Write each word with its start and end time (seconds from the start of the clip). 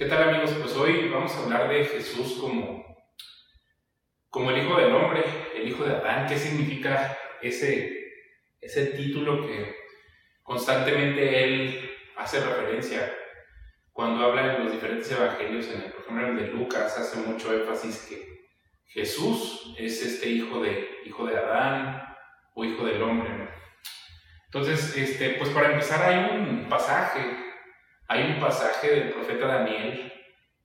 ¿Qué 0.00 0.06
tal 0.06 0.30
amigos? 0.30 0.52
Pues 0.52 0.74
hoy 0.76 1.10
vamos 1.10 1.30
a 1.34 1.42
hablar 1.42 1.68
de 1.68 1.84
Jesús 1.84 2.38
como, 2.40 2.96
como 4.30 4.50
el 4.50 4.64
Hijo 4.64 4.80
del 4.80 4.94
Hombre, 4.94 5.22
el 5.54 5.68
Hijo 5.68 5.84
de 5.84 5.94
Adán. 5.94 6.26
¿Qué 6.26 6.38
significa 6.38 7.18
ese, 7.42 8.14
ese 8.62 8.86
título 8.86 9.46
que 9.46 9.76
constantemente 10.42 11.44
él 11.44 11.90
hace 12.16 12.40
referencia 12.40 13.14
cuando 13.92 14.24
habla 14.24 14.56
en 14.56 14.64
los 14.64 14.72
diferentes 14.72 15.12
evangelios? 15.12 15.66
En 15.66 15.82
el, 15.82 15.92
por 15.92 16.00
ejemplo, 16.00 16.28
en 16.28 16.38
el 16.38 16.46
de 16.46 16.52
Lucas 16.54 16.96
hace 16.96 17.20
mucho 17.20 17.52
énfasis 17.52 18.06
que 18.08 18.46
Jesús 18.86 19.74
es 19.78 20.02
este 20.02 20.30
hijo 20.30 20.62
de, 20.62 20.88
hijo 21.04 21.26
de 21.26 21.36
Adán 21.36 22.16
o 22.54 22.64
hijo 22.64 22.86
del 22.86 23.02
hombre. 23.02 23.50
Entonces, 24.46 24.96
este, 24.96 25.34
pues 25.34 25.50
para 25.50 25.72
empezar 25.72 26.02
hay 26.02 26.38
un 26.38 26.70
pasaje 26.70 27.49
hay 28.10 28.24
un 28.24 28.40
pasaje 28.40 28.90
del 28.90 29.10
profeta 29.10 29.46
Daniel 29.46 30.12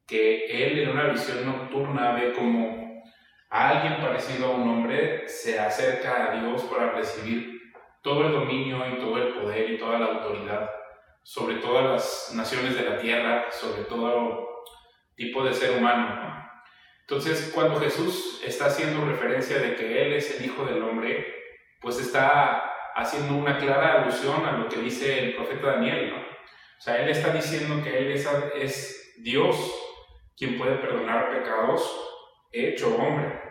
que 0.07 0.45
él 0.47 0.79
en 0.79 0.89
una 0.89 1.09
visión 1.09 1.45
nocturna 1.45 2.13
ve 2.13 2.33
como 2.33 3.03
alguien 3.51 3.97
parecido 4.01 4.47
a 4.47 4.55
un 4.55 4.67
hombre 4.67 5.29
se 5.29 5.59
acerca 5.59 6.31
a 6.31 6.39
Dios 6.39 6.63
para 6.63 6.93
recibir 6.93 7.61
todo 8.01 8.25
el 8.25 8.31
dominio 8.31 8.83
y 8.89 8.97
todo 8.97 9.17
el 9.19 9.35
poder 9.35 9.69
y 9.69 9.77
toda 9.77 9.99
la 9.99 10.07
autoridad 10.07 10.71
sobre 11.21 11.57
todas 11.57 11.83
las 11.85 12.33
naciones 12.35 12.75
de 12.75 12.89
la 12.89 12.97
tierra, 12.97 13.45
sobre 13.51 13.83
todo 13.83 14.63
tipo 15.15 15.43
de 15.43 15.53
ser 15.53 15.77
humano. 15.77 16.49
Entonces, 17.01 17.51
cuando 17.53 17.79
Jesús 17.79 18.41
está 18.43 18.65
haciendo 18.65 19.05
referencia 19.05 19.59
de 19.59 19.75
que 19.75 20.01
Él 20.01 20.13
es 20.13 20.39
el 20.39 20.47
Hijo 20.47 20.65
del 20.65 20.81
Hombre, 20.81 21.27
pues 21.79 21.99
está 21.99 22.71
haciendo 22.95 23.35
una 23.35 23.59
clara 23.59 24.01
alusión 24.01 24.43
a 24.47 24.53
lo 24.53 24.67
que 24.67 24.79
dice 24.79 25.19
el 25.19 25.35
profeta 25.35 25.73
Daniel, 25.73 26.09
¿no? 26.09 26.34
O 26.77 26.81
sea, 26.81 27.01
Él 27.01 27.09
está 27.09 27.31
diciendo 27.31 27.83
que 27.83 27.97
Él 27.97 28.11
es, 28.11 29.13
Dios 29.17 29.55
quien 30.37 30.57
puede 30.57 30.75
perdonar 30.75 31.31
pecados 31.31 32.01
hecho 32.51 32.95
hombre. 32.95 33.41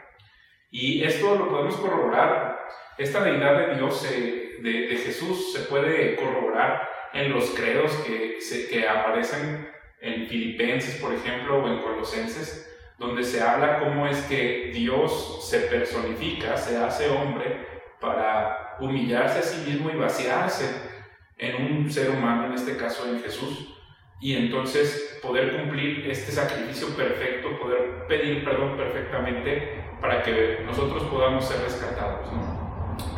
Y 0.70 1.03
esto 1.05 1.34
lo 1.34 1.48
podemos 1.48 1.77
corroborar. 1.77 2.67
Esta 2.98 3.22
deidad 3.25 3.58
de 3.58 3.75
Dios, 3.77 4.02
de, 4.02 5.00
Jesús, 5.05 5.52
se 5.52 5.61
puede 5.61 6.17
corroborar 6.17 6.89
en 7.12 7.33
los 7.33 7.50
credos 7.50 7.92
que, 8.06 8.39
que 8.70 8.89
aparecen 8.89 9.69
en 10.00 10.27
Filipenses, 10.27 11.00
por 11.00 11.14
ejemplo, 11.14 11.62
o 11.62 11.69
en 11.69 11.80
Colosenses, 11.80 12.70
donde 12.98 13.25
se 13.25 13.41
habla 13.41 13.78
cómo 13.80 14.06
es 14.06 14.20
que 14.22 14.70
Dios 14.72 15.48
se 15.48 15.61
personifica, 15.61 16.56
se 16.56 16.77
hace 16.77 17.08
hombre 17.08 17.67
para 18.00 18.77
humillarse 18.80 19.39
a 19.39 19.42
sí 19.42 19.70
mismo 19.70 19.91
y 19.91 19.97
vaciarse 19.97 20.94
en 21.38 21.56
un 21.56 21.90
ser 21.90 22.10
humano, 22.10 22.46
en 22.46 22.54
este 22.54 22.77
caso 22.77 23.08
en 23.08 23.22
Jesús, 23.22 23.74
y 24.20 24.36
entonces 24.36 25.18
poder 25.22 25.56
cumplir 25.56 26.08
este 26.10 26.32
sacrificio 26.32 26.88
perfecto, 26.96 27.58
poder 27.58 28.06
pedir 28.08 28.44
perdón 28.44 28.77
perfectamente 28.77 29.84
para 30.00 30.22
que 30.22 30.60
nosotros 30.64 31.02
podamos 31.05 31.46
ser 31.46 31.60
rescatados. 31.60 32.28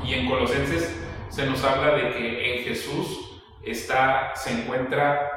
Y 0.04 0.14
en 0.14 0.28
Colosenses 0.28 1.00
se 1.28 1.46
nos 1.46 1.62
habla 1.64 1.96
de 1.96 2.10
que 2.10 2.56
en 2.56 2.64
Jesús 2.64 3.42
está, 3.64 4.32
se 4.34 4.52
encuentra 4.52 5.30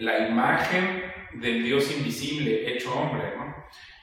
la 0.00 0.28
imagen 0.28 1.04
del 1.34 1.64
Dios 1.64 1.94
invisible 1.96 2.72
hecho 2.72 2.94
hombre. 2.94 3.34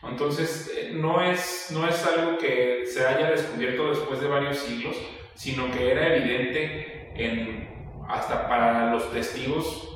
Entonces, 0.03 0.71
eh, 0.75 0.91
no 0.93 1.21
es, 1.21 1.69
no 1.71 1.87
es 1.87 2.05
algo 2.05 2.37
que 2.37 2.85
se 2.85 3.05
haya 3.05 3.29
descubierto 3.29 3.89
después 3.89 4.19
de 4.19 4.27
varios 4.27 4.57
siglos, 4.57 4.95
sino 5.35 5.69
que 5.71 5.91
era 5.91 6.15
evidente 6.15 7.11
en 7.15 7.60
hasta 8.07 8.47
para 8.47 8.91
los 8.91 9.11
testigos 9.11 9.87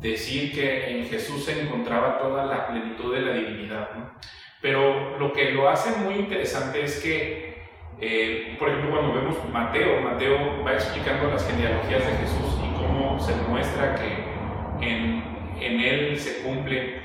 decir 0.00 0.52
que 0.52 0.90
en 0.90 1.06
Jesús 1.06 1.44
se 1.44 1.62
encontraba 1.62 2.18
toda 2.18 2.44
la 2.44 2.66
plenitud 2.68 3.14
de 3.14 3.22
la 3.22 3.32
divinidad. 3.32 3.88
Pero 4.60 5.18
lo 5.18 5.32
que 5.32 5.50
lo 5.52 5.68
hace 5.68 5.98
muy 5.98 6.14
interesante 6.14 6.84
es 6.84 7.00
que, 7.02 7.64
eh, 8.00 8.56
por 8.58 8.68
ejemplo, 8.68 8.90
cuando 8.90 9.14
vemos 9.14 9.36
Mateo, 9.50 10.00
Mateo 10.00 10.62
va 10.64 10.74
explicando 10.74 11.28
las 11.28 11.46
genealogías 11.46 12.06
de 12.06 12.12
Jesús 12.16 12.58
y 12.62 12.74
cómo 12.76 13.18
se 13.18 13.34
muestra 13.48 13.94
que 13.94 14.86
en, 14.86 15.22
en 15.60 15.80
él 15.80 16.18
se 16.18 16.42
cumplen 16.42 17.02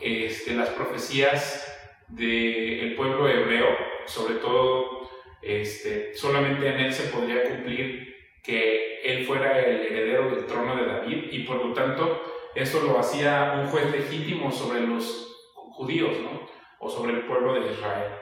este, 0.00 0.54
las 0.54 0.68
profecías 0.70 1.72
del 2.08 2.94
pueblo 2.96 3.28
hebreo, 3.28 3.66
sobre 4.04 4.36
todo 4.36 5.10
este, 5.42 6.14
solamente 6.14 6.68
en 6.68 6.80
él 6.80 6.92
se 6.92 7.08
podría 7.08 7.44
cumplir 7.44 8.15
que 8.46 9.00
él 9.02 9.26
fuera 9.26 9.58
el 9.58 9.86
heredero 9.86 10.30
del 10.30 10.46
trono 10.46 10.76
de 10.76 10.86
David 10.86 11.24
y 11.32 11.40
por 11.40 11.64
lo 11.64 11.74
tanto 11.74 12.22
eso 12.54 12.80
lo 12.82 12.98
hacía 12.98 13.54
un 13.60 13.66
juez 13.66 13.90
legítimo 13.90 14.52
sobre 14.52 14.86
los 14.86 15.36
judíos, 15.52 16.12
¿no? 16.22 16.48
O 16.78 16.88
sobre 16.88 17.14
el 17.14 17.26
pueblo 17.26 17.54
de 17.54 17.72
Israel. 17.72 18.12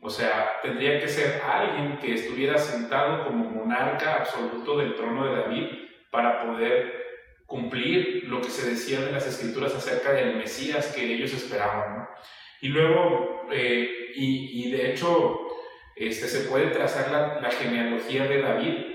O 0.00 0.08
sea, 0.08 0.60
tendría 0.62 1.00
que 1.00 1.08
ser 1.08 1.42
alguien 1.42 1.98
que 1.98 2.14
estuviera 2.14 2.56
sentado 2.56 3.26
como 3.26 3.50
monarca 3.50 4.14
absoluto 4.14 4.78
del 4.78 4.94
trono 4.94 5.26
de 5.26 5.40
David 5.42 5.66
para 6.10 6.44
poder 6.44 7.04
cumplir 7.46 8.24
lo 8.28 8.40
que 8.40 8.50
se 8.50 8.70
decía 8.70 9.00
de 9.00 9.12
las 9.12 9.26
escrituras 9.26 9.74
acerca 9.74 10.12
del 10.12 10.36
Mesías 10.36 10.94
que 10.94 11.14
ellos 11.14 11.32
esperaban. 11.34 11.98
¿no? 11.98 12.08
Y 12.60 12.68
luego, 12.68 13.48
eh, 13.50 14.12
y, 14.14 14.70
de 14.70 14.92
hecho, 14.92 15.40
este, 15.96 16.28
se 16.28 16.48
puede 16.48 16.68
trazar 16.68 17.10
la, 17.10 17.40
la 17.40 17.50
genealogía 17.50 18.26
de 18.26 18.40
David 18.40 18.93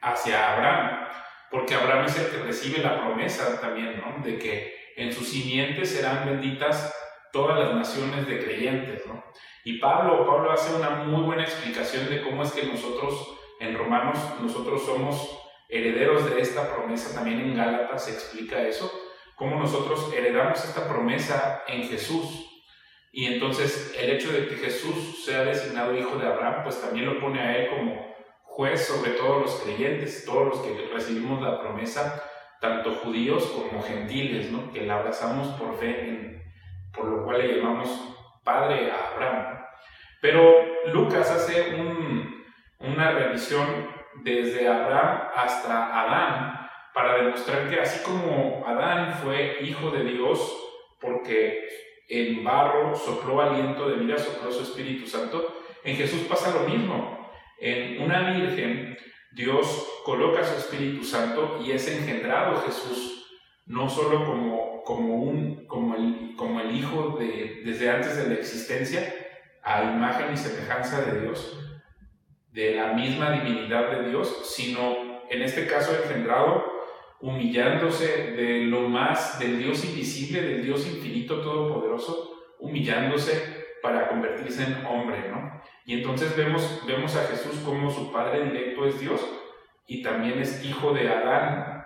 hacia 0.00 0.54
Abraham, 0.54 1.08
porque 1.50 1.74
Abraham 1.74 2.06
es 2.06 2.18
el 2.18 2.30
que 2.30 2.38
recibe 2.38 2.78
la 2.78 3.00
promesa 3.00 3.60
también, 3.60 4.00
¿no? 4.00 4.22
De 4.24 4.38
que 4.38 4.92
en 4.96 5.12
sus 5.12 5.28
simientes 5.28 5.90
serán 5.90 6.26
benditas 6.26 6.94
todas 7.32 7.58
las 7.58 7.74
naciones 7.74 8.26
de 8.26 8.42
creyentes, 8.42 9.06
¿no? 9.06 9.24
Y 9.64 9.78
Pablo, 9.78 10.26
Pablo 10.26 10.52
hace 10.52 10.74
una 10.74 10.90
muy 10.90 11.22
buena 11.22 11.42
explicación 11.42 12.08
de 12.08 12.22
cómo 12.22 12.42
es 12.42 12.52
que 12.52 12.66
nosotros, 12.66 13.38
en 13.60 13.76
Romanos, 13.76 14.18
nosotros 14.40 14.84
somos 14.84 15.38
herederos 15.68 16.28
de 16.28 16.40
esta 16.40 16.74
promesa, 16.74 17.14
también 17.14 17.40
en 17.40 17.56
Gálatas 17.56 18.06
se 18.06 18.12
explica 18.12 18.62
eso, 18.62 18.90
cómo 19.36 19.58
nosotros 19.58 20.12
heredamos 20.14 20.64
esta 20.64 20.88
promesa 20.88 21.62
en 21.66 21.84
Jesús. 21.84 22.46
Y 23.12 23.26
entonces 23.26 23.94
el 23.98 24.10
hecho 24.10 24.32
de 24.32 24.46
que 24.46 24.56
Jesús 24.56 25.24
sea 25.24 25.44
designado 25.44 25.96
hijo 25.96 26.16
de 26.16 26.26
Abraham, 26.26 26.62
pues 26.62 26.80
también 26.80 27.06
lo 27.06 27.20
pone 27.20 27.40
a 27.40 27.56
él 27.56 27.70
como 27.70 28.14
juez 28.50 28.86
sobre 28.86 29.12
todos 29.12 29.42
los 29.42 29.54
creyentes, 29.62 30.24
todos 30.24 30.48
los 30.48 30.58
que 30.60 30.90
recibimos 30.92 31.40
la 31.40 31.60
promesa, 31.60 32.22
tanto 32.60 32.92
judíos 32.96 33.46
como 33.46 33.82
gentiles, 33.82 34.50
¿no? 34.50 34.70
que 34.72 34.86
la 34.86 34.96
abrazamos 34.96 35.48
por 35.58 35.78
fe, 35.78 36.42
por 36.92 37.06
lo 37.06 37.24
cual 37.24 37.38
le 37.38 37.56
llamamos 37.56 37.88
Padre 38.44 38.90
a 38.90 39.12
Abraham. 39.12 39.60
Pero 40.20 40.42
Lucas 40.92 41.30
hace 41.30 41.74
una 42.80 43.12
revisión 43.12 43.88
desde 44.22 44.68
Abraham 44.68 45.28
hasta 45.34 46.00
Adán 46.02 46.70
para 46.92 47.22
demostrar 47.22 47.70
que 47.70 47.80
así 47.80 48.02
como 48.04 48.64
Adán 48.66 49.14
fue 49.22 49.58
hijo 49.62 49.90
de 49.90 50.04
Dios 50.04 50.56
porque 51.00 51.66
en 52.08 52.44
barro 52.44 52.94
sopló 52.94 53.40
aliento 53.40 53.88
de 53.88 53.96
vida, 53.96 54.18
sopló 54.18 54.50
su 54.50 54.64
Espíritu 54.64 55.06
Santo, 55.06 55.62
en 55.84 55.96
Jesús 55.96 56.22
pasa 56.28 56.50
lo 56.50 56.68
mismo. 56.68 57.19
En 57.60 58.02
una 58.02 58.32
virgen, 58.32 58.96
Dios 59.32 59.86
coloca 60.04 60.42
su 60.42 60.56
Espíritu 60.58 61.04
Santo 61.04 61.60
y 61.62 61.72
es 61.72 61.86
engendrado 61.88 62.62
Jesús, 62.62 63.26
no 63.66 63.88
solo 63.88 64.24
como, 64.24 64.82
como, 64.82 65.16
un, 65.16 65.66
como, 65.66 65.94
el, 65.94 66.34
como 66.36 66.60
el 66.60 66.74
Hijo 66.74 67.18
de, 67.20 67.62
desde 67.64 67.90
antes 67.90 68.16
de 68.16 68.28
la 68.28 68.40
existencia, 68.40 69.14
a 69.62 69.84
imagen 69.84 70.32
y 70.32 70.36
semejanza 70.38 71.02
de 71.02 71.20
Dios, 71.20 71.58
de 72.50 72.74
la 72.74 72.94
misma 72.94 73.30
divinidad 73.32 73.90
de 73.90 74.08
Dios, 74.08 74.50
sino 74.56 75.20
en 75.28 75.42
este 75.42 75.66
caso 75.66 75.94
engendrado 76.02 76.64
humillándose 77.20 78.32
de 78.32 78.62
lo 78.62 78.88
más 78.88 79.38
del 79.38 79.58
Dios 79.58 79.84
invisible, 79.84 80.40
del 80.40 80.64
Dios 80.64 80.86
infinito 80.86 81.42
todopoderoso, 81.42 82.30
humillándose 82.58 83.59
para 83.82 84.08
convertirse 84.08 84.64
en 84.64 84.84
hombre, 84.86 85.28
¿no? 85.30 85.60
Y 85.84 85.94
entonces 85.94 86.36
vemos, 86.36 86.82
vemos 86.86 87.16
a 87.16 87.26
Jesús 87.26 87.60
como 87.64 87.90
su 87.90 88.12
Padre 88.12 88.44
directo 88.44 88.86
es 88.86 89.00
Dios 89.00 89.20
y 89.86 90.02
también 90.02 90.40
es 90.40 90.64
hijo 90.64 90.92
de 90.92 91.08
Adán. 91.08 91.84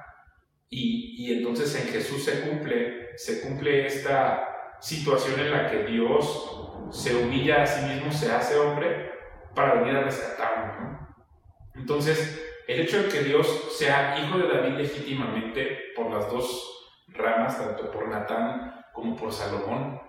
Y, 0.68 1.14
y 1.18 1.38
entonces 1.38 1.74
en 1.80 1.92
Jesús 1.92 2.24
se 2.24 2.48
cumple, 2.48 3.16
se 3.16 3.42
cumple 3.42 3.86
esta 3.86 4.76
situación 4.80 5.38
en 5.40 5.52
la 5.52 5.70
que 5.70 5.84
Dios 5.84 6.90
se 6.90 7.14
humilla 7.16 7.62
a 7.62 7.66
sí 7.66 7.86
mismo, 7.86 8.12
se 8.12 8.32
hace 8.32 8.58
hombre 8.58 9.12
para 9.54 9.74
venir 9.74 9.96
a 9.96 10.02
rescatarnos, 10.02 10.80
¿no? 10.80 11.14
Entonces, 11.74 12.40
el 12.66 12.80
hecho 12.80 13.02
de 13.02 13.08
que 13.08 13.24
Dios 13.24 13.76
sea 13.76 14.18
hijo 14.18 14.38
de 14.38 14.48
David 14.48 14.76
legítimamente 14.78 15.92
por 15.94 16.10
las 16.10 16.30
dos 16.30 16.92
ramas, 17.08 17.58
tanto 17.58 17.90
por 17.90 18.08
Natán 18.08 18.84
como 18.92 19.16
por 19.16 19.32
Salomón, 19.32 20.00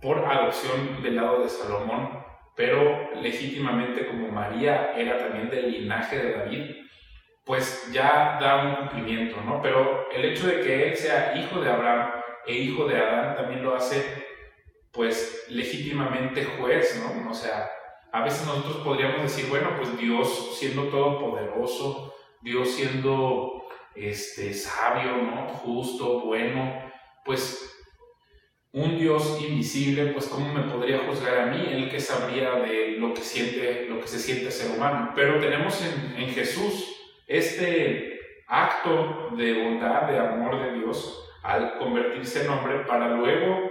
por 0.00 0.18
adopción 0.18 1.02
del 1.02 1.16
lado 1.16 1.42
de 1.42 1.48
Salomón, 1.48 2.24
pero 2.54 3.10
legítimamente 3.20 4.06
como 4.06 4.28
María 4.28 4.92
era 4.96 5.18
también 5.18 5.50
del 5.50 5.70
linaje 5.70 6.18
de 6.18 6.32
David, 6.32 6.76
pues 7.44 7.90
ya 7.92 8.38
da 8.40 8.64
un 8.64 8.76
cumplimiento, 8.76 9.40
¿no? 9.40 9.62
Pero 9.62 10.10
el 10.10 10.24
hecho 10.24 10.46
de 10.48 10.60
que 10.60 10.88
él 10.88 10.96
sea 10.96 11.36
hijo 11.36 11.60
de 11.60 11.70
Abraham 11.70 12.10
e 12.46 12.54
hijo 12.54 12.86
de 12.86 12.96
Adán 12.96 13.36
también 13.36 13.62
lo 13.62 13.74
hace 13.74 14.26
pues 14.92 15.46
legítimamente 15.48 16.44
juez, 16.44 17.00
¿no? 17.02 17.30
O 17.30 17.34
sea, 17.34 17.70
a 18.12 18.22
veces 18.22 18.46
nosotros 18.46 18.78
podríamos 18.78 19.22
decir, 19.22 19.48
bueno, 19.48 19.70
pues 19.76 19.96
Dios 19.98 20.58
siendo 20.58 20.84
todopoderoso, 20.84 22.14
Dios 22.40 22.70
siendo 22.70 23.64
este, 23.94 24.54
sabio, 24.54 25.16
¿no? 25.18 25.48
Justo, 25.48 26.20
bueno, 26.20 26.90
pues 27.24 27.77
un 28.72 28.98
Dios 28.98 29.38
invisible, 29.40 30.12
pues 30.12 30.26
cómo 30.26 30.52
me 30.52 30.70
podría 30.70 30.98
juzgar 31.00 31.38
a 31.38 31.46
mí, 31.46 31.66
el 31.70 31.90
que 31.90 32.00
sabría 32.00 32.52
de 32.56 32.96
lo 32.98 33.14
que 33.14 33.22
siente, 33.22 33.86
lo 33.88 34.00
que 34.00 34.08
se 34.08 34.18
siente 34.18 34.50
ser 34.50 34.76
humano. 34.76 35.12
Pero 35.14 35.40
tenemos 35.40 35.82
en, 35.82 36.22
en 36.22 36.28
Jesús 36.30 36.94
este 37.26 38.20
acto 38.46 39.30
de 39.36 39.64
bondad, 39.64 40.08
de 40.08 40.18
amor 40.18 40.62
de 40.62 40.78
Dios, 40.78 41.24
al 41.42 41.78
convertirse 41.78 42.44
en 42.44 42.50
hombre, 42.50 42.80
para 42.80 43.08
luego 43.08 43.70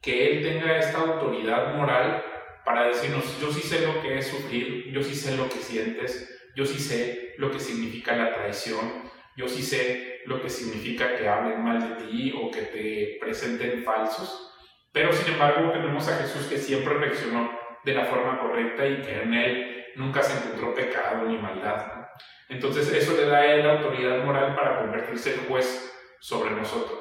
que 0.00 0.30
Él 0.30 0.42
tenga 0.42 0.78
esta 0.78 0.98
autoridad 0.98 1.74
moral 1.74 2.24
para 2.64 2.88
decirnos, 2.88 3.40
yo 3.40 3.50
sí 3.50 3.60
sé 3.60 3.86
lo 3.86 4.00
que 4.02 4.18
es 4.18 4.26
sufrir, 4.26 4.90
yo 4.92 5.02
sí 5.02 5.14
sé 5.14 5.36
lo 5.36 5.48
que 5.48 5.58
sientes, 5.58 6.28
yo 6.54 6.66
sí 6.66 6.78
sé 6.78 7.34
lo 7.38 7.50
que 7.50 7.60
significa 7.60 8.16
la 8.16 8.34
traición, 8.34 9.07
yo 9.38 9.48
sí 9.48 9.62
sé 9.62 10.22
lo 10.26 10.42
que 10.42 10.50
significa 10.50 11.16
que 11.16 11.28
hablen 11.28 11.62
mal 11.62 11.78
de 11.80 12.04
ti 12.04 12.34
o 12.36 12.50
que 12.50 12.62
te 12.62 13.18
presenten 13.20 13.84
falsos, 13.84 14.52
pero 14.92 15.12
sin 15.12 15.34
embargo 15.34 15.70
tenemos 15.70 16.08
a 16.08 16.16
Jesús 16.16 16.46
que 16.46 16.58
siempre 16.58 16.94
reaccionó 16.94 17.56
de 17.84 17.94
la 17.94 18.06
forma 18.06 18.40
correcta 18.40 18.84
y 18.84 19.00
que 19.00 19.22
en 19.22 19.32
él 19.32 19.86
nunca 19.94 20.24
se 20.24 20.36
encontró 20.36 20.74
pecado 20.74 21.24
ni 21.24 21.38
maldad. 21.38 22.08
Entonces 22.48 22.92
eso 22.92 23.16
le 23.16 23.26
da 23.26 23.38
a 23.38 23.54
él 23.54 23.64
la 23.64 23.74
autoridad 23.74 24.24
moral 24.24 24.56
para 24.56 24.80
convertirse 24.80 25.34
en 25.34 25.46
juez 25.46 25.96
sobre 26.18 26.50
nosotros. 26.50 26.98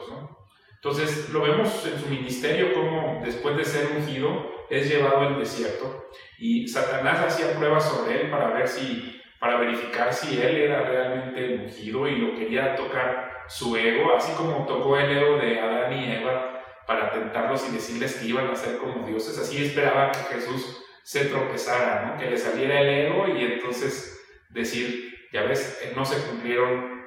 Entonces 0.76 1.30
lo 1.30 1.42
vemos 1.42 1.88
en 1.88 2.00
su 2.00 2.06
ministerio 2.06 2.72
como 2.76 3.20
después 3.26 3.58
de 3.58 3.66
ser 3.66 3.88
ungido 3.98 4.68
es 4.70 4.88
llevado 4.88 5.22
al 5.22 5.40
desierto 5.40 6.08
y 6.38 6.68
Satanás 6.68 7.20
hacía 7.26 7.58
pruebas 7.58 7.90
sobre 7.90 8.22
él 8.22 8.30
para 8.30 8.54
ver 8.54 8.68
si 8.68 9.20
para 9.40 9.58
verificar 9.58 10.14
si 10.14 10.42
él 10.42 10.58
era 10.58 10.82
realmente 10.82 11.60
ungido 11.64 12.08
y 12.08 12.16
lo 12.16 12.36
quería 12.36 12.76
tocar 12.76 13.44
su 13.48 13.76
ego, 13.76 14.16
así 14.16 14.32
como 14.34 14.66
tocó 14.66 14.98
el 14.98 15.16
ego 15.18 15.38
de 15.38 15.60
Adán 15.60 15.94
y 15.94 16.12
Eva 16.12 16.64
para 16.86 17.12
tentarlos 17.12 17.68
y 17.70 17.74
decirles 17.74 18.16
que 18.16 18.28
iban 18.28 18.48
a 18.50 18.56
ser 18.56 18.78
como 18.78 19.06
dioses, 19.06 19.38
así 19.38 19.64
esperaba 19.64 20.12
que 20.12 20.36
Jesús 20.36 20.84
se 21.04 21.26
tropezara, 21.26 22.18
que 22.18 22.30
le 22.30 22.38
saliera 22.38 22.82
el 22.82 22.90
ego 22.90 23.28
y 23.28 23.44
entonces 23.44 24.20
decir, 24.50 25.28
ya 25.32 25.44
ves, 25.44 25.82
no 25.96 26.04
se 26.06 26.22
cumplieron 26.28 27.06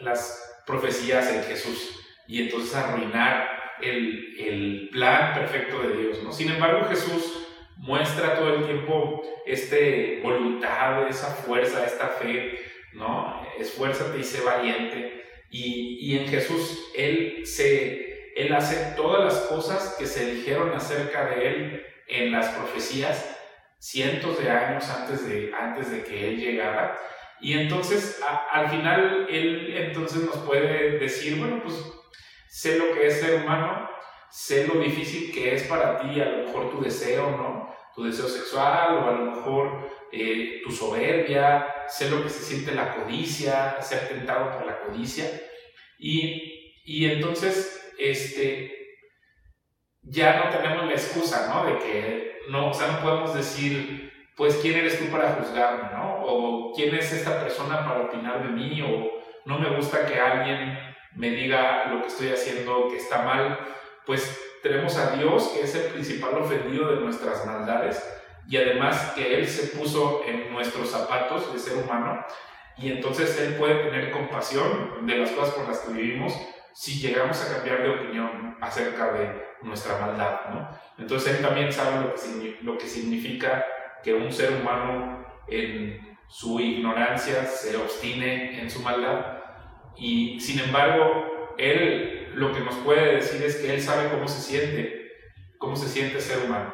las 0.00 0.62
profecías 0.66 1.32
en 1.32 1.42
Jesús 1.44 2.00
y 2.26 2.42
entonces 2.42 2.74
arruinar 2.74 3.48
el, 3.80 4.36
el 4.38 4.88
plan 4.92 5.34
perfecto 5.34 5.80
de 5.82 5.96
Dios. 5.96 6.22
¿no? 6.22 6.32
Sin 6.32 6.50
embargo, 6.50 6.86
Jesús 6.88 7.49
muestra 7.80 8.36
todo 8.36 8.54
el 8.54 8.64
tiempo 8.66 9.22
este 9.46 10.20
voluntad, 10.22 11.08
esa 11.08 11.28
fuerza, 11.28 11.84
esta 11.84 12.08
fe, 12.08 12.58
¿no? 12.92 13.46
Esfuérzate 13.58 14.18
y 14.18 14.24
sé 14.24 14.42
valiente. 14.42 15.24
Y, 15.50 15.98
y, 16.00 16.18
en 16.18 16.28
Jesús 16.28 16.92
Él, 16.94 17.44
se, 17.44 18.32
él 18.36 18.52
hace 18.52 18.94
todas 18.94 19.24
las 19.24 19.42
cosas 19.48 19.96
que 19.98 20.06
se 20.06 20.32
dijeron 20.32 20.72
acerca 20.72 21.26
de 21.26 21.48
Él 21.48 21.86
en 22.06 22.30
las 22.30 22.50
profecías 22.50 23.36
cientos 23.80 24.40
de 24.40 24.50
años 24.50 24.88
antes 24.88 25.26
de, 25.26 25.52
antes 25.58 25.90
de 25.90 26.04
que 26.04 26.28
Él 26.28 26.36
llegara. 26.36 26.96
Y 27.40 27.54
entonces 27.54 28.20
al 28.52 28.68
final 28.68 29.26
Él 29.28 29.74
entonces 29.76 30.22
nos 30.22 30.36
puede 30.38 30.98
decir, 30.98 31.38
bueno, 31.38 31.62
pues 31.64 31.74
sé 32.48 32.78
lo 32.78 32.94
que 32.94 33.06
es 33.06 33.20
ser 33.20 33.42
humano, 33.42 33.89
sé 34.30 34.66
lo 34.66 34.80
difícil 34.80 35.32
que 35.32 35.54
es 35.54 35.64
para 35.64 35.98
ti, 35.98 36.20
a 36.20 36.26
lo 36.26 36.44
mejor 36.44 36.70
tu 36.70 36.80
deseo, 36.80 37.30
¿no? 37.32 37.74
Tu 37.94 38.04
deseo 38.04 38.28
sexual 38.28 38.98
o 38.98 39.08
a 39.08 39.12
lo 39.12 39.24
mejor 39.32 39.90
eh, 40.12 40.60
tu 40.64 40.70
soberbia, 40.70 41.66
sé 41.88 42.08
lo 42.08 42.22
que 42.22 42.28
se 42.28 42.42
siente 42.42 42.74
la 42.74 42.94
codicia, 42.94 43.80
ser 43.80 44.08
tentado 44.08 44.52
por 44.52 44.66
la 44.66 44.80
codicia. 44.80 45.26
Y, 45.98 46.74
y 46.84 47.10
entonces, 47.10 47.92
este, 47.98 48.80
ya 50.02 50.44
no 50.44 50.56
tenemos 50.56 50.86
la 50.86 50.92
excusa, 50.92 51.52
¿no? 51.52 51.66
De 51.66 51.78
que, 51.78 52.38
no, 52.48 52.70
o 52.70 52.74
sea, 52.74 52.88
no 52.88 53.00
podemos 53.00 53.34
decir, 53.34 54.12
pues, 54.36 54.56
¿quién 54.56 54.76
eres 54.76 54.98
tú 54.98 55.06
para 55.10 55.32
juzgarme, 55.32 55.90
¿no? 55.92 56.22
O 56.22 56.72
¿quién 56.74 56.94
es 56.94 57.12
esta 57.12 57.42
persona 57.42 57.84
para 57.84 58.02
opinar 58.02 58.42
de 58.42 58.48
mí? 58.48 58.80
O 58.82 59.20
no 59.44 59.58
me 59.58 59.74
gusta 59.76 60.06
que 60.06 60.18
alguien 60.18 60.78
me 61.16 61.30
diga 61.30 61.86
lo 61.86 62.00
que 62.02 62.06
estoy 62.06 62.28
haciendo 62.28 62.88
que 62.88 62.96
está 62.96 63.22
mal 63.22 63.58
pues 64.10 64.40
tenemos 64.60 64.96
a 64.96 65.12
Dios, 65.12 65.52
que 65.54 65.62
es 65.62 65.72
el 65.76 65.92
principal 65.92 66.34
ofendido 66.34 66.90
de 66.90 67.00
nuestras 67.00 67.46
maldades, 67.46 68.04
y 68.48 68.56
además 68.56 69.12
que 69.14 69.36
Él 69.36 69.46
se 69.46 69.68
puso 69.68 70.22
en 70.26 70.52
nuestros 70.52 70.90
zapatos 70.90 71.52
de 71.52 71.60
ser 71.60 71.84
humano, 71.84 72.26
y 72.76 72.90
entonces 72.90 73.40
Él 73.40 73.54
puede 73.54 73.84
tener 73.84 74.10
compasión 74.10 75.06
de 75.06 75.16
las 75.16 75.30
cosas 75.30 75.54
por 75.54 75.68
las 75.68 75.78
que 75.78 75.92
vivimos 75.92 76.36
si 76.72 76.98
llegamos 76.98 77.40
a 77.40 77.54
cambiar 77.54 77.84
de 77.84 77.90
opinión 77.90 78.56
acerca 78.60 79.12
de 79.12 79.44
nuestra 79.62 79.96
maldad. 79.98 80.40
¿no? 80.54 80.68
Entonces 80.98 81.36
Él 81.36 81.46
también 81.46 81.72
sabe 81.72 82.04
lo 82.04 82.12
que, 82.12 82.58
lo 82.62 82.78
que 82.78 82.88
significa 82.88 83.64
que 84.02 84.12
un 84.12 84.32
ser 84.32 84.54
humano 84.54 85.24
en 85.46 86.18
su 86.26 86.58
ignorancia 86.58 87.44
se 87.44 87.76
obstine 87.76 88.60
en 88.60 88.68
su 88.68 88.80
maldad, 88.80 89.38
y 89.96 90.40
sin 90.40 90.58
embargo, 90.58 91.54
Él 91.56 92.19
lo 92.34 92.52
que 92.52 92.60
nos 92.60 92.74
puede 92.76 93.16
decir 93.16 93.42
es 93.42 93.56
que 93.56 93.74
Él 93.74 93.80
sabe 93.80 94.10
cómo 94.10 94.28
se 94.28 94.40
siente, 94.40 95.12
cómo 95.58 95.76
se 95.76 95.88
siente 95.88 96.20
ser 96.20 96.46
humano. 96.46 96.72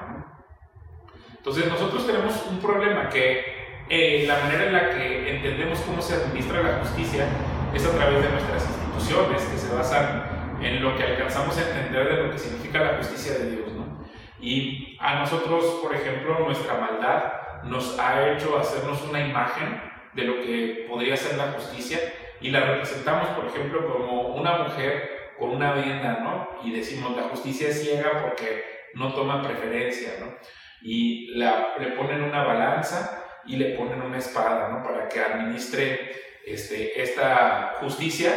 Entonces 1.37 1.67
nosotros 1.67 2.07
tenemos 2.07 2.35
un 2.51 2.59
problema 2.61 3.09
que 3.09 3.45
eh, 3.89 4.25
la 4.27 4.39
manera 4.39 4.67
en 4.67 4.73
la 4.73 4.91
que 4.91 5.37
entendemos 5.37 5.79
cómo 5.81 6.03
se 6.03 6.15
administra 6.15 6.63
la 6.63 6.79
justicia 6.81 7.27
es 7.73 7.87
a 7.87 7.91
través 7.93 8.23
de 8.23 8.31
nuestras 8.31 8.67
instituciones 8.69 9.43
que 9.45 9.59
se 9.59 9.73
basan 9.73 10.59
en 10.61 10.83
lo 10.83 10.97
que 10.97 11.05
alcanzamos 11.05 11.57
a 11.57 11.69
entender 11.69 12.09
de 12.09 12.23
lo 12.25 12.31
que 12.33 12.39
significa 12.39 12.81
la 12.81 12.97
justicia 12.97 13.39
de 13.39 13.51
Dios. 13.53 13.73
¿no? 13.75 14.05
Y 14.41 14.97
a 15.01 15.21
nosotros, 15.21 15.81
por 15.83 15.95
ejemplo, 15.95 16.41
nuestra 16.41 16.75
maldad 16.75 17.63
nos 17.65 17.99
ha 17.99 18.33
hecho 18.33 18.59
hacernos 18.59 19.03
una 19.03 19.21
imagen 19.21 19.81
de 20.15 20.23
lo 20.25 20.41
que 20.41 20.87
podría 20.89 21.17
ser 21.17 21.37
la 21.37 21.53
justicia 21.53 21.99
y 22.41 22.51
la 22.51 22.61
representamos, 22.61 23.29
por 23.31 23.47
ejemplo, 23.47 23.87
como 23.87 24.35
una 24.35 24.59
mujer 24.59 25.16
con 25.39 25.51
una 25.51 25.73
venda, 25.73 26.21
¿no? 26.21 26.67
Y 26.67 26.73
decimos, 26.73 27.17
la 27.17 27.25
justicia 27.25 27.69
es 27.69 27.83
ciega 27.83 28.23
porque 28.23 28.65
no 28.95 29.15
toma 29.15 29.43
preferencia, 29.43 30.13
¿no? 30.21 30.35
Y 30.83 31.35
la, 31.37 31.75
le 31.79 31.89
ponen 31.89 32.23
una 32.23 32.45
balanza 32.45 33.25
y 33.47 33.57
le 33.57 33.77
ponen 33.77 34.03
una 34.03 34.19
espada, 34.19 34.69
¿no? 34.69 34.83
Para 34.83 35.09
que 35.09 35.21
administre 35.21 36.13
este, 36.47 37.03
esta 37.03 37.77
justicia 37.81 38.33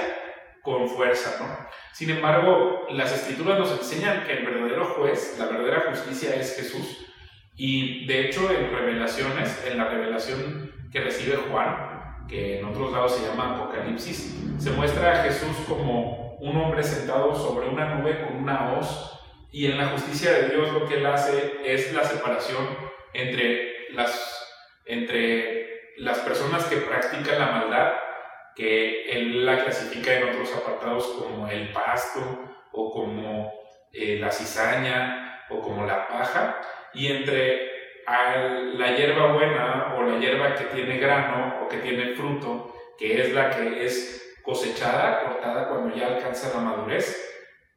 con 0.62 0.88
fuerza, 0.90 1.38
¿no? 1.40 1.70
Sin 1.94 2.10
embargo, 2.10 2.88
las 2.92 3.14
escrituras 3.14 3.60
nos 3.60 3.72
enseñan 3.72 4.24
que 4.26 4.34
el 4.34 4.46
verdadero 4.46 4.86
juez, 4.86 5.36
la 5.40 5.46
verdadera 5.46 5.86
justicia 5.90 6.36
es 6.36 6.56
Jesús. 6.56 7.06
Y 7.56 8.06
de 8.06 8.26
hecho, 8.26 8.50
en 8.52 8.72
revelaciones, 8.72 9.66
en 9.70 9.78
la 9.78 9.90
revelación 9.90 10.72
que 10.92 11.02
recibe 11.02 11.38
Juan, 11.52 12.26
que 12.28 12.60
en 12.60 12.66
otros 12.66 12.92
lados 12.92 13.16
se 13.16 13.26
llama 13.26 13.56
Apocalipsis, 13.56 14.36
se 14.58 14.72
muestra 14.72 15.20
a 15.20 15.24
Jesús 15.24 15.56
como 15.68 16.29
un 16.42 16.58
hombre 16.58 16.84
sentado 16.84 17.36
sobre 17.36 17.68
una 17.68 17.96
nube 17.96 18.26
con 18.26 18.38
una 18.38 18.74
hoz, 18.74 19.20
y 19.52 19.66
en 19.66 19.78
la 19.78 19.88
justicia 19.88 20.32
de 20.32 20.50
Dios 20.50 20.72
lo 20.72 20.88
que 20.88 20.96
él 20.96 21.06
hace 21.06 21.60
es 21.64 21.94
la 21.94 22.04
separación 22.04 22.68
entre 23.14 23.92
las, 23.94 24.48
entre 24.86 25.94
las 25.98 26.20
personas 26.20 26.66
que 26.66 26.78
practican 26.78 27.40
la 27.40 27.52
maldad, 27.52 27.94
que 28.56 29.12
él 29.12 29.46
la 29.46 29.64
clasifica 29.64 30.14
en 30.14 30.30
otros 30.30 30.56
apartados 30.56 31.08
como 31.08 31.48
el 31.48 31.70
pasto 31.72 32.22
o 32.72 32.92
como 32.92 33.54
eh, 33.94 34.18
la 34.20 34.32
cizaña 34.32 35.46
o 35.50 35.62
como 35.62 35.86
la 35.86 36.08
paja, 36.08 36.62
y 36.94 37.08
entre 37.12 37.70
la 38.08 38.96
hierba 38.96 39.34
buena 39.34 39.94
o 39.96 40.04
la 40.04 40.18
hierba 40.18 40.56
que 40.56 40.66
tiene 40.66 40.98
grano 40.98 41.64
o 41.64 41.68
que 41.68 41.78
tiene 41.78 42.16
fruto, 42.16 42.76
que 42.98 43.22
es 43.22 43.34
la 43.34 43.50
que 43.52 43.86
es 43.86 44.29
cosechada, 44.44 45.24
cortada 45.24 45.70
cuando 45.70 45.96
ya 45.96 46.08
alcanza 46.08 46.54
la 46.54 46.62
madurez. 46.62 47.26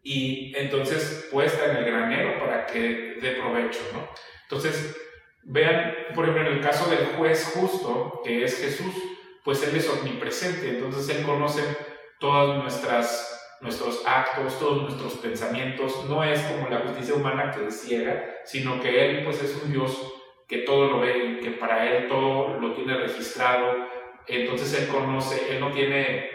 Y 0.02 0.52
entonces 0.56 1.28
puesta 1.30 1.66
en 1.66 1.76
el 1.76 1.84
granero 1.84 2.38
para 2.38 2.66
que 2.66 3.18
dé 3.20 3.32
provecho, 3.40 3.80
¿no? 3.92 4.08
Entonces, 4.42 4.96
vean, 5.44 5.94
por 6.14 6.24
ejemplo, 6.24 6.50
en 6.50 6.58
el 6.58 6.60
caso 6.60 6.90
del 6.90 7.06
juez 7.16 7.52
justo, 7.54 8.20
que 8.24 8.44
es 8.44 8.58
Jesús, 8.58 8.94
pues 9.44 9.66
Él 9.66 9.76
es 9.76 9.88
omnipresente, 9.88 10.68
entonces 10.68 11.16
Él 11.16 11.24
conoce 11.24 11.62
todos 12.18 12.62
nuestras, 12.62 13.58
nuestros 13.60 14.02
actos, 14.06 14.58
todos 14.58 14.82
nuestros 14.82 15.14
pensamientos, 15.14 16.04
no 16.08 16.22
es 16.22 16.40
como 16.42 16.68
la 16.68 16.80
justicia 16.80 17.14
humana 17.14 17.50
que 17.50 17.66
es 17.66 17.80
ciega, 17.80 18.40
sino 18.44 18.80
que 18.80 19.04
Él 19.04 19.24
pues 19.24 19.42
es 19.42 19.60
un 19.62 19.72
Dios 19.72 20.12
que 20.46 20.58
todo 20.58 20.90
lo 20.90 21.00
ve 21.00 21.16
y 21.16 21.40
que 21.40 21.52
para 21.52 21.90
Él 21.90 22.08
todo 22.08 22.60
lo 22.60 22.74
tiene 22.74 22.96
registrado, 22.96 23.88
entonces 24.26 24.80
Él 24.80 24.88
conoce, 24.88 25.54
Él 25.54 25.60
no 25.60 25.70
tiene 25.72 26.30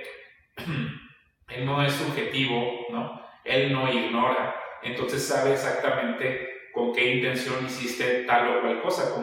él 1.49 1.65
no 1.65 1.83
es 1.83 1.93
subjetivo, 1.93 2.87
¿no? 2.89 3.21
Él 3.43 3.71
no 3.71 3.91
ignora, 3.91 4.55
entonces 4.83 5.25
sabe 5.25 5.53
exactamente 5.53 6.69
con 6.73 6.93
qué 6.93 7.15
intención 7.15 7.65
hiciste 7.65 8.23
tal 8.23 8.57
o 8.57 8.61
cual 8.61 8.81
cosa. 8.81 9.15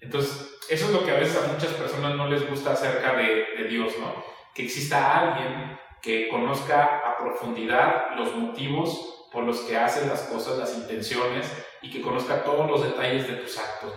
Entonces, 0.00 0.58
eso 0.68 0.86
es 0.86 0.92
lo 0.92 1.04
que 1.04 1.10
a 1.10 1.18
veces 1.18 1.42
a 1.42 1.52
muchas 1.52 1.72
personas 1.72 2.14
no 2.16 2.28
les 2.28 2.48
gusta 2.48 2.72
acerca 2.72 3.16
de, 3.16 3.46
de 3.56 3.64
Dios, 3.68 3.94
¿no? 3.98 4.24
Que 4.54 4.64
exista 4.64 5.18
alguien 5.18 5.78
que 6.02 6.28
conozca 6.28 6.98
a 6.98 7.18
profundidad 7.18 8.14
los 8.16 8.34
motivos 8.36 9.28
por 9.32 9.44
los 9.44 9.60
que 9.60 9.76
haces 9.76 10.06
las 10.06 10.22
cosas, 10.22 10.58
las 10.58 10.76
intenciones, 10.76 11.50
y 11.82 11.90
que 11.90 12.00
conozca 12.00 12.42
todos 12.42 12.68
los 12.68 12.82
detalles 12.82 13.26
de 13.28 13.34
tus 13.34 13.58
actos. 13.58 13.92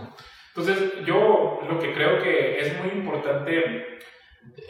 Entonces, 0.55 1.05
yo 1.05 1.59
lo 1.67 1.79
que 1.79 1.93
creo 1.93 2.21
que 2.21 2.59
es 2.59 2.77
muy 2.79 2.89
importante 2.89 3.99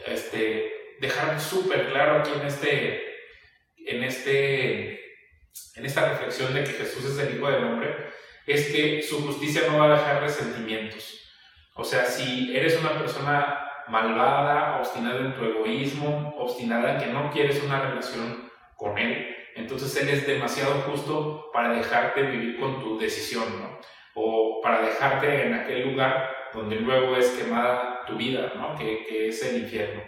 este, 0.06 0.72
dejar 1.00 1.40
súper 1.40 1.88
claro 1.88 2.20
aquí 2.20 2.30
en, 2.38 2.46
este, 2.46 3.02
en, 3.86 4.04
este, 4.04 4.92
en 5.76 5.86
esta 5.86 6.10
reflexión 6.10 6.54
de 6.54 6.62
que 6.62 6.72
Jesús 6.72 7.04
es 7.06 7.18
el 7.18 7.36
Hijo 7.36 7.50
del 7.50 7.64
Hombre, 7.64 7.96
es 8.46 8.70
que 8.70 9.02
su 9.02 9.26
justicia 9.26 9.62
no 9.68 9.78
va 9.78 9.86
a 9.86 9.98
dejar 9.98 10.22
resentimientos. 10.22 11.18
O 11.74 11.84
sea, 11.84 12.04
si 12.04 12.54
eres 12.54 12.78
una 12.78 12.98
persona 12.98 13.66
malvada, 13.88 14.78
obstinada 14.78 15.20
en 15.20 15.34
tu 15.34 15.44
egoísmo, 15.44 16.34
obstinada 16.38 16.92
en 16.92 16.98
que 16.98 17.06
no 17.06 17.30
quieres 17.30 17.62
una 17.62 17.80
relación 17.80 18.50
con 18.76 18.98
Él, 18.98 19.34
entonces 19.56 19.96
Él 20.02 20.10
es 20.10 20.26
demasiado 20.26 20.74
justo 20.82 21.50
para 21.52 21.72
dejarte 21.72 22.22
vivir 22.22 22.60
con 22.60 22.80
tu 22.80 22.98
decisión, 22.98 23.44
¿no? 23.60 23.78
O 24.14 24.60
para 24.62 24.82
dejarte 24.82 25.46
en 25.46 25.54
aquel 25.54 25.90
lugar 25.90 26.30
donde 26.52 26.76
luego 26.76 27.16
es 27.16 27.30
quemada 27.30 28.04
tu 28.06 28.16
vida, 28.16 28.52
¿no? 28.56 28.76
Que, 28.76 29.06
que 29.06 29.28
es 29.28 29.42
el 29.44 29.62
infierno. 29.62 30.02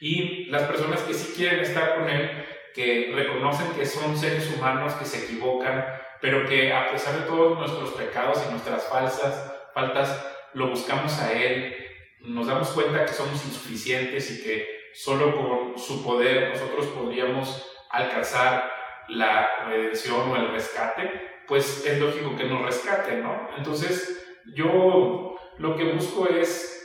Y 0.00 0.46
las 0.46 0.62
personas 0.64 1.00
que 1.00 1.14
sí 1.14 1.32
quieren 1.36 1.60
estar 1.60 1.96
con 1.96 2.08
Él, 2.08 2.30
que 2.74 3.12
reconocen 3.14 3.72
que 3.72 3.86
son 3.86 4.16
seres 4.16 4.54
humanos 4.54 4.92
que 4.94 5.04
se 5.04 5.24
equivocan, 5.24 5.84
pero 6.20 6.46
que 6.46 6.72
a 6.72 6.90
pesar 6.90 7.20
de 7.20 7.26
todos 7.26 7.58
nuestros 7.58 7.90
pecados 7.94 8.42
y 8.46 8.50
nuestras 8.50 8.84
falsas, 8.88 9.52
faltas, 9.74 10.26
lo 10.54 10.68
buscamos 10.68 11.18
a 11.20 11.32
Él, 11.32 11.74
nos 12.20 12.46
damos 12.46 12.68
cuenta 12.70 13.04
que 13.04 13.12
somos 13.12 13.44
insuficientes 13.44 14.30
y 14.30 14.42
que 14.42 14.76
solo 14.94 15.36
con 15.36 15.78
su 15.78 16.02
poder 16.02 16.50
nosotros 16.50 16.86
podríamos 16.86 17.70
alcanzar 17.90 18.72
la 19.08 19.66
redención 19.66 20.30
o 20.30 20.36
el 20.36 20.50
rescate, 20.50 21.42
pues 21.46 21.86
es 21.86 21.98
lógico 21.98 22.36
que 22.36 22.44
nos 22.44 22.64
rescate, 22.64 23.16
¿no? 23.18 23.48
Entonces, 23.56 24.26
yo 24.54 25.38
lo 25.58 25.76
que 25.76 25.92
busco 25.92 26.28
es 26.28 26.75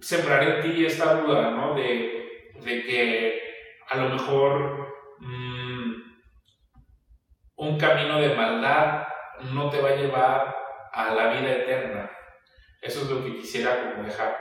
sembrar 0.00 0.42
en 0.42 0.62
ti 0.62 0.84
esta 0.84 1.14
duda, 1.14 1.50
¿no? 1.50 1.74
De, 1.74 2.18
que 2.62 3.40
a 3.88 3.96
lo 3.96 4.10
mejor 4.10 4.94
mm, 5.18 5.94
un 7.56 7.78
camino 7.78 8.20
de 8.20 8.34
maldad 8.34 9.06
no 9.52 9.70
te 9.70 9.80
va 9.80 9.90
a 9.90 9.96
llevar 9.96 10.56
a 10.92 11.14
la 11.14 11.32
vida 11.32 11.52
eterna. 11.52 12.10
Eso 12.82 13.02
es 13.02 13.10
lo 13.10 13.24
que 13.24 13.36
quisiera 13.36 13.92
como 13.92 14.04
dejar 14.04 14.36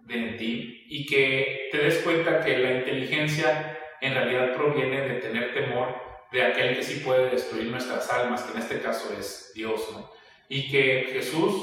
de 0.00 0.32
ti 0.32 0.86
y 0.88 1.06
que 1.06 1.68
te 1.70 1.78
des 1.78 1.98
cuenta 1.98 2.40
que 2.40 2.58
la 2.58 2.72
inteligencia 2.72 3.78
en 4.00 4.14
realidad 4.14 4.54
proviene 4.54 5.02
de 5.02 5.20
tener 5.20 5.54
temor 5.54 5.94
de 6.32 6.42
aquel 6.44 6.76
que 6.76 6.82
sí 6.82 7.00
puede 7.04 7.30
destruir 7.30 7.66
nuestras 7.70 8.10
almas, 8.12 8.42
que 8.42 8.52
en 8.52 8.58
este 8.58 8.80
caso 8.80 9.12
es 9.18 9.52
Dios, 9.54 9.88
¿no? 9.92 10.10
Y 10.48 10.70
que 10.70 11.08
Jesús, 11.12 11.54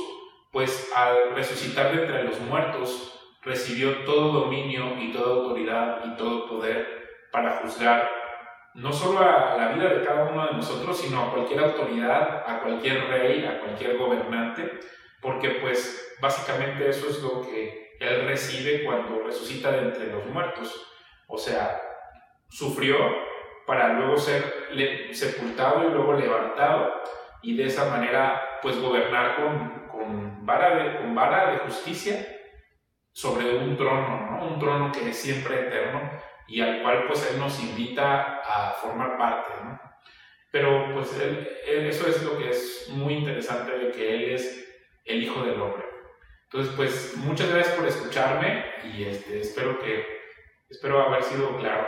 pues 0.51 0.91
al 0.95 1.35
resucitar 1.35 1.93
de 1.93 2.03
entre 2.03 2.23
los 2.23 2.39
muertos, 2.41 3.16
recibió 3.47 4.03
todo 4.03 4.41
dominio 4.41 4.97
y 4.99 5.11
toda 5.11 5.35
autoridad 5.35 6.03
y 6.05 6.17
todo 6.17 6.49
poder 6.49 7.27
para 7.31 7.61
juzgar 7.61 8.09
no 8.73 8.93
solo 8.93 9.19
a 9.19 9.55
la 9.57 9.69
vida 9.69 9.89
de 9.89 10.05
cada 10.05 10.25
uno 10.25 10.45
de 10.45 10.53
nosotros, 10.53 10.99
sino 10.99 11.23
a 11.23 11.31
cualquier 11.31 11.61
autoridad, 11.61 12.43
a 12.45 12.61
cualquier 12.61 13.07
rey, 13.07 13.43
a 13.43 13.59
cualquier 13.59 13.97
gobernante, 13.97 14.79
porque 15.19 15.49
pues 15.61 16.15
básicamente 16.21 16.87
eso 16.87 17.09
es 17.09 17.23
lo 17.23 17.41
que 17.41 17.95
él 17.99 18.27
recibe 18.27 18.85
cuando 18.85 19.23
resucita 19.23 19.71
de 19.71 19.79
entre 19.79 20.13
los 20.13 20.25
muertos. 20.27 20.93
O 21.25 21.37
sea, 21.37 21.81
sufrió 22.49 22.97
para 23.65 23.93
luego 23.93 24.17
ser 24.17 24.43
sepultado 25.11 25.87
y 25.87 25.91
luego 25.91 26.13
levantado 26.13 27.01
y 27.41 27.57
de 27.57 27.65
esa 27.65 27.89
manera 27.89 28.59
pues 28.61 28.79
gobernar 28.79 29.37
con, 29.37 29.87
con, 29.89 30.45
vara, 30.45 30.75
de, 30.75 30.97
con 30.97 31.15
vara 31.15 31.51
de 31.51 31.57
justicia 31.59 32.25
sobre 33.17 33.57
un 33.57 33.75
trono, 33.75 34.29
¿no? 34.29 34.47
un 34.47 34.59
trono 34.59 34.91
que 34.91 35.09
es 35.09 35.17
siempre 35.17 35.61
eterno 35.61 36.07
y 36.47 36.61
al 36.61 36.83
cual 36.83 37.05
pues 37.07 37.27
él 37.31 37.39
nos 37.39 37.59
invita 37.59 38.41
a 38.45 38.73
formar 38.73 39.17
parte. 39.17 39.53
¿no? 39.63 39.81
Pero 40.51 40.93
pues 40.93 41.17
eso 41.65 42.07
es 42.07 42.21
lo 42.21 42.37
que 42.37 42.51
es 42.51 42.89
muy 42.91 43.15
interesante 43.15 43.75
de 43.75 43.91
que 43.91 44.13
él 44.13 44.35
es 44.35 44.71
el 45.03 45.23
Hijo 45.23 45.41
del 45.41 45.59
Hombre. 45.59 45.83
Entonces, 46.43 46.71
pues 46.75 47.17
muchas 47.17 47.49
gracias 47.49 47.75
por 47.75 47.87
escucharme 47.87 48.65
y 48.83 49.05
este, 49.05 49.41
espero 49.41 49.79
que 49.79 50.05
espero 50.69 51.01
haber 51.01 51.23
sido 51.23 51.57
claro. 51.57 51.87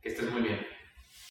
Que 0.00 0.08
estés 0.08 0.30
muy 0.30 0.40
bien. 0.40 0.66